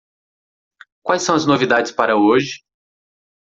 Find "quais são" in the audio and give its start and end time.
1.03-1.35